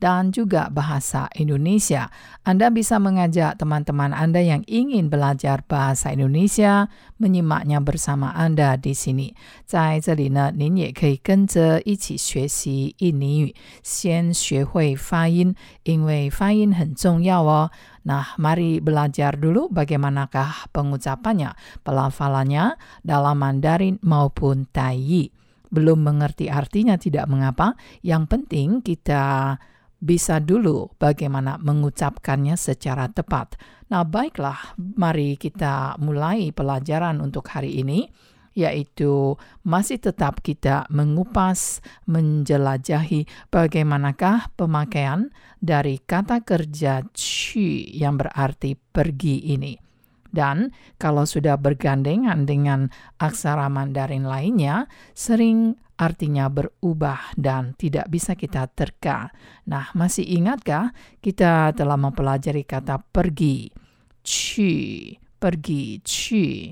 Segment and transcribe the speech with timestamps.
[0.00, 2.12] dan juga bahasa Indonesia.
[2.44, 9.32] Anda bisa mengajak teman-teman Anda yang ingin belajar bahasa Indonesia menyimaknya bersama Anda di sini.
[9.64, 17.70] 在这里呢，您也可以跟着一起学习印尼语，先学会发音，因为发音很重要哦。
[18.04, 25.32] Nah, mari belajar dulu bagaimanakah pengucapannya, pelafalannya dalam Mandarin maupun Tai.
[25.66, 27.74] Belum mengerti artinya tidak mengapa,
[28.06, 29.58] yang penting kita
[30.01, 33.55] bisa dulu bagaimana mengucapkannya secara tepat.
[33.93, 38.09] Nah, baiklah, mari kita mulai pelajaran untuk hari ini,
[38.57, 45.29] yaitu masih tetap kita mengupas, menjelajahi bagaimanakah pemakaian
[45.61, 49.90] dari kata kerja ci yang berarti pergi ini.
[50.31, 52.87] Dan kalau sudah bergandengan dengan
[53.19, 59.29] aksara Mandarin lainnya, sering artinya berubah dan tidak bisa kita terka.
[59.67, 63.69] Nah, masih ingatkah kita telah mempelajari kata pergi?
[64.23, 64.73] Ci,
[65.35, 66.71] pergi, ci.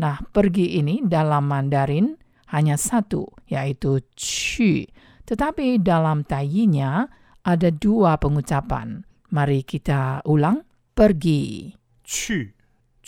[0.00, 2.14] Nah, pergi ini dalam Mandarin
[2.54, 4.86] hanya satu, yaitu ci.
[5.26, 7.04] Tetapi dalam tayinya
[7.42, 9.02] ada dua pengucapan.
[9.34, 10.62] Mari kita ulang.
[10.90, 11.80] Pergi.
[12.10, 12.52] 去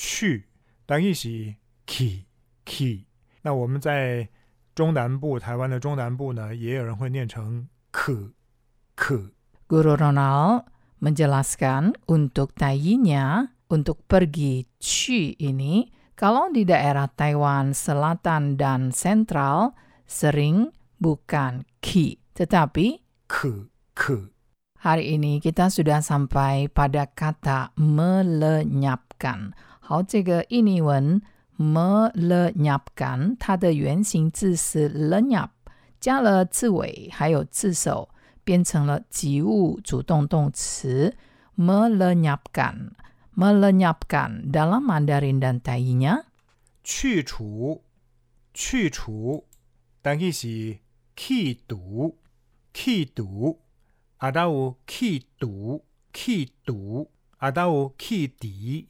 [0.02, 0.48] 去，
[0.86, 1.56] 当意是
[1.86, 2.26] key
[2.66, 3.06] key。
[3.42, 4.30] 那我们在
[4.76, 8.34] 中南部，台湾的中南部呢，也有人会念成可
[8.96, 9.32] 可。
[9.68, 10.66] Guru Ronald
[11.00, 19.76] menjelaskan untuk tayinya, untuk pergi ci ini, kalau di daerah Taiwan selatan dan sentral,
[20.08, 24.32] sering bukan ki, tetapi 可可
[24.82, 29.52] hari ini kita sudah sampai pada kata melenyapkan.
[29.93, 31.21] 好，这个印尼文
[31.59, 35.51] melenyapkan，它的原型字是 lenyap，
[36.01, 38.09] 加了字尾还有字首，
[38.43, 41.15] 变成了及物主动动词
[41.59, 42.93] melenyapkan。
[43.37, 46.25] melenyapkan dalam Mandarin dan Tainya
[46.83, 47.83] 去除
[48.55, 49.45] 去除，
[50.01, 50.79] 但意是
[51.15, 52.17] 去毒
[52.73, 53.61] 去毒，
[54.17, 58.89] 阿达有去毒去毒，阿达有去敌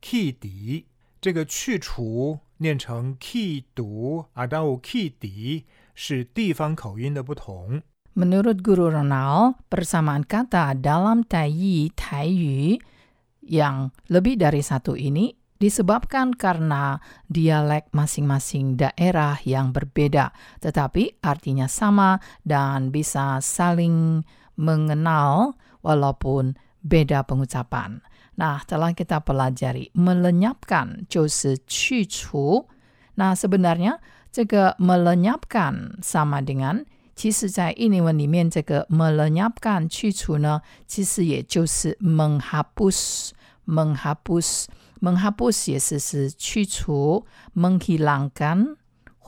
[0.00, 0.86] 去敌。
[1.20, 7.82] 这个去除念成 key 读 adau key 敌是地方口音的不同。
[8.16, 12.80] Menurut Guru Ronald, persamaan kata dalam Taiyi, Taiyu
[13.44, 16.96] yang lebih dari satu ini disebabkan karena
[17.28, 20.32] dialek masing-masing daerah yang berbeda,
[20.64, 24.24] tetapi artinya sama dan bisa saling
[24.56, 28.00] mengenal walaupun beda pengucapan.
[28.36, 32.68] Nah, telah kita pelajari melenyapkan 就是去除。
[33.14, 33.98] 那 sebenarnya
[34.30, 36.84] 这个 melenyapkan sama dengan
[37.14, 43.30] 其实在印尼文里面，这个 melenyapkan 去除呢，其实也就是 menghapus
[43.66, 44.66] menghapus
[45.00, 47.24] menghapus 也是是去除
[47.54, 48.76] menghilangkan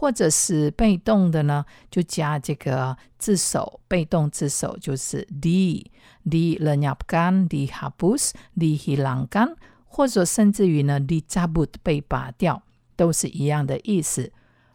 [0.03, 5.85] 或者是被动的呢，就加这个字首，被动字首就是 di
[6.25, 9.57] dilenyapkan dihapus dihilangkan
[9.87, 12.63] 或者甚至于呢 dicabut 被拔掉，
[12.97, 14.31] 都是一样的意思。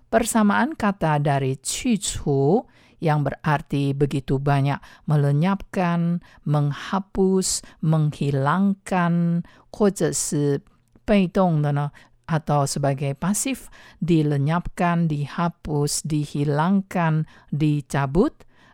[0.10, 2.68] Persamaan kata dari 去除
[3.00, 10.62] yang berarti begitu banyak melenyapkan, menghapus, menghilangkan, 或者是
[11.04, 11.92] 被动的呢
[12.28, 13.68] atau sebagai pasif
[14.00, 18.34] dilenyapkan, dihapus, dihilangkan, dicabut.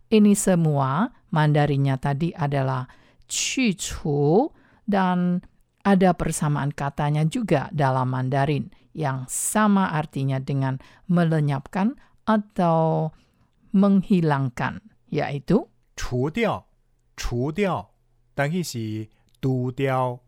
[0.09, 2.89] Ini semua Mandarinya tadi adalah
[3.29, 4.49] 去除
[4.89, 5.45] dan
[5.85, 11.93] ada persamaan katanya juga dalam Mandarin yang sama artinya dengan melenyapkan
[12.25, 13.13] atau
[13.69, 14.81] menghilangkan,
[15.13, 16.65] yaitu 除掉，
[17.13, 17.93] 除掉，
[18.33, 19.09] 当意是
[19.39, 20.19] 丢掉，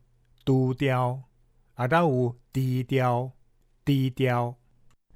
[0.46, 1.25] 丢掉，
[1.77, 3.37] atau didiao,
[3.85, 4.57] didiao.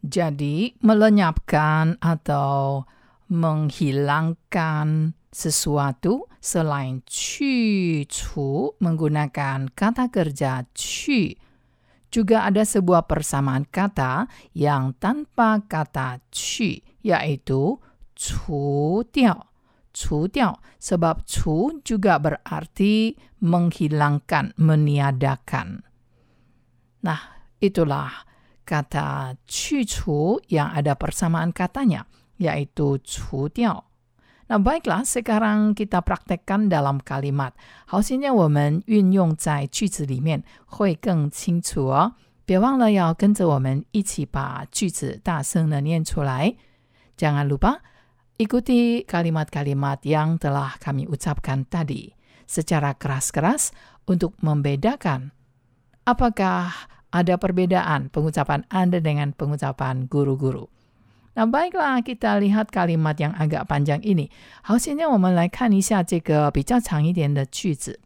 [0.01, 2.89] Jadi melenyapkan atau
[3.29, 11.37] menghilangkan sesuatu selain qu cu menggunakan kata kerja qu.
[12.11, 14.27] Juga ada sebuah persamaan kata
[14.57, 17.79] yang tanpa kata qu yaitu
[18.17, 19.53] cu tiao.
[19.91, 23.15] Cu tiao sebab cu juga berarti
[23.45, 25.90] menghilangkan, meniadakan.
[27.02, 27.20] Nah,
[27.62, 28.26] itulah
[28.66, 32.06] kata 去除 yang ada persamaan katanya,
[32.38, 33.86] yaitu 除掉。
[34.48, 37.54] 那 baiklah, sekarang kita praktekkan dalam kalimat.
[37.86, 42.14] 好，现在我们运用在句子里面会更清楚哦。
[42.46, 46.56] 别忘了要跟着我们一起把句子大声的念出来。
[47.18, 47.82] Jangan lupa
[48.38, 52.14] ikuti kalimat-kalimat yang telah kami ucapkan tadi
[52.46, 53.74] secara keras-keras
[54.06, 55.34] untuk membedakan
[56.06, 56.72] apakah
[57.12, 60.68] ada perbedaan pengucapan Anda dengan pengucapan guru-guru.
[61.36, 64.32] Nah, baiklah kita lihat kalimat yang agak panjang ini.
[64.64, 68.00] 好，现在我们来看一下这个比较长一点的句子。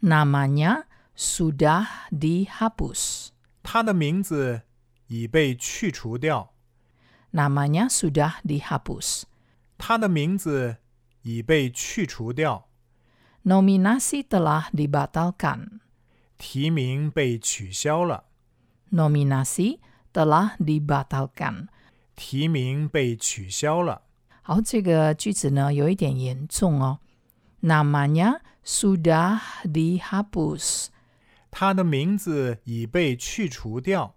[0.00, 0.84] Namanya
[1.16, 3.28] sudah dihapus.
[3.62, 4.62] 他的名字
[5.08, 6.52] 已被去除掉。
[7.32, 9.24] Namanya sudah dihapus.
[9.78, 10.76] 他的名字
[11.22, 12.66] 已被去除掉，
[13.44, 15.80] Nominasi telah dibatalkan.
[16.45, 18.25] 提名被取消了
[18.91, 19.79] ，Nominasi
[20.11, 21.67] telah dibatalkan.
[22.17, 24.01] 提名被取消了。
[24.41, 26.99] 好，这个句子呢有一点严重哦。
[27.61, 30.87] Namanya sudah dihapus.
[31.49, 34.15] 他的名字已被去除掉，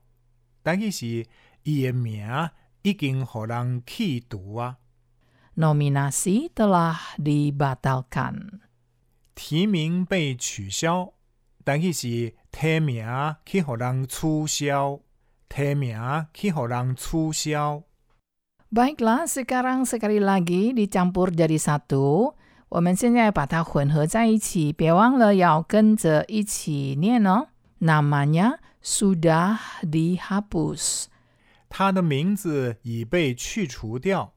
[0.65, 1.27] 但其实
[1.63, 2.51] 伊的名
[2.83, 4.79] 已经互人去除啊。
[5.55, 8.59] Nominasi telah dibatalkan.
[9.37, 11.13] 提名被取消，
[11.67, 13.05] 但其实提名
[13.45, 15.01] 去互人取消，
[15.49, 15.99] 提名
[16.33, 17.83] 去互人取消。
[18.71, 22.35] Baiklah, sekarang sekali lagi dicampur jadi satu.
[22.69, 27.49] 我们现在把它混合在一起，别忘了要跟着一起念哦。
[27.81, 31.07] Namanya sudah dihapus.
[31.69, 34.35] 他的名字已被去除掉，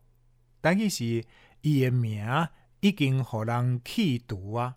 [0.62, 1.24] 但其实
[1.62, 2.26] 伊的名
[2.80, 4.74] 已经互人去除啊。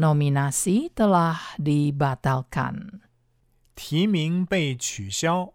[0.00, 3.00] Nominasi telah dibatalkan.
[3.76, 5.52] 提名被取消，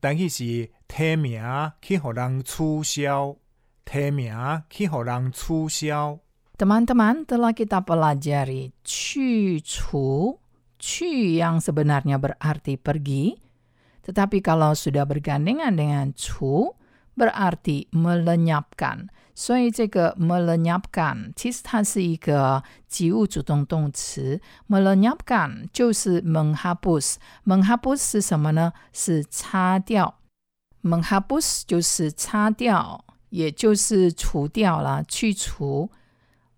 [0.00, 1.42] 但其实提名
[1.80, 3.36] 去互人取消，
[3.84, 4.32] 提名
[4.68, 6.20] 去互人取消。
[6.56, 10.38] Teman-teman, telah kita pelajari 去除,
[10.78, 13.40] 去 yang sebenarnya berarti pergi,
[14.04, 16.76] tetapi kalau sudah bergandengan dengan 除
[17.12, 19.12] berarti melenyapkan.
[19.39, 27.17] 所以这个 melenyapkan 其实它是一个及物主动动词，melenyapkan 就是 menghapus。
[27.45, 28.73] menghapus 是什么呢？
[28.91, 30.15] 是擦掉。
[30.81, 35.91] menghapus 就是擦掉，也就是除掉了，去除。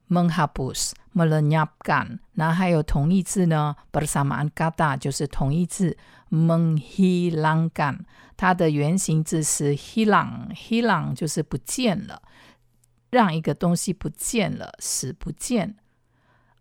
[0.10, 2.20] menghapus melenyapkan。
[2.36, 5.98] 那还有同义字呢，bersamaan kata 就是同义字
[6.32, 8.00] menghilangkan。
[8.38, 12.22] 它的原型字是 hilang，hilang 就是不见了，
[13.11, 15.77] 让一个东西不见了，使不见。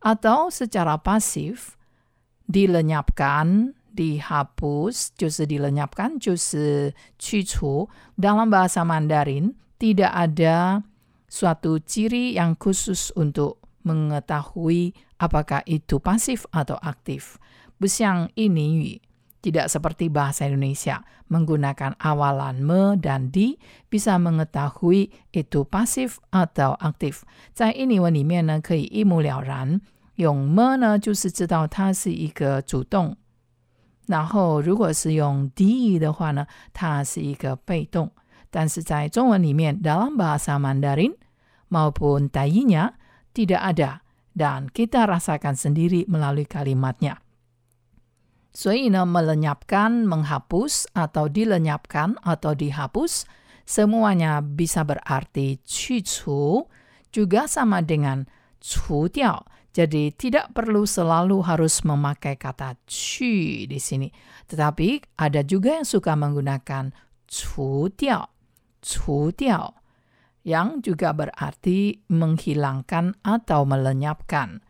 [0.01, 1.80] Atau secara pasif
[2.45, 7.89] dilenyapkan, dihapus 就是 dilenyapkan 就是去除。
[8.19, 10.83] Dalam bahasa Mandarin tidak ada
[11.30, 17.39] suatu ciri yang khusus untuk mengetahui apakah itu pasif atau aktif.
[17.80, 19.01] 不像印尼语
[19.47, 23.59] tidak seperti bahasa Indonesia menggunakan awalan me dan di
[23.91, 27.27] bisa mengetahui itu pasif atau aktif。
[27.51, 29.81] 在印尼文里面呢，可以一目了然。
[30.15, 33.16] 用 me 呢，就是知道它是一个主动；
[34.06, 38.11] 然后如果是用 di 的话呢，它是一个被动。
[38.52, 41.18] 但是在中文里面，dalam bahasa Mandarin
[41.68, 42.94] maupun Taiyinya
[43.33, 44.06] tidak ada
[44.37, 47.18] dan kita rasakan sendiri melalui kalimatnya.
[48.54, 53.25] 所以呢，melenyapkan, menghapus, atau dilenyapkan, atau dihapus,
[53.66, 56.69] semuanya bisa berarti 去除,
[57.09, 58.30] juga sama dengan
[58.61, 59.49] 除掉.
[59.73, 64.13] Jadi tidak perlu selalu harus memakai kata 去 di sini.
[64.45, 66.94] Tetapi ada juga yang suka menggunakan
[67.25, 68.30] 除掉,
[68.85, 69.81] 除掉,
[70.45, 74.61] yang juga berarti menghilangkan atau melenyapkan.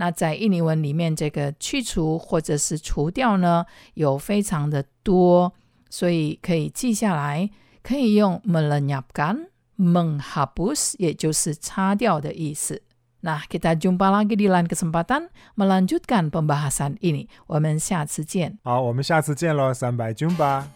[0.00, 5.52] 那在印尼文里面，这个去除或者是除掉呢，有非常的多，
[5.88, 7.50] 所以可以记下来。
[7.82, 12.82] 可以用 melenyapkan、menghapus，也就是擦掉的意思。
[13.22, 17.28] Nah, kita jumpa lagi di lain kesempatan melanjutkan pembahasan ini.
[17.46, 18.58] 我们下次见。
[18.64, 20.66] 好，我们下次见喽，三百军吧。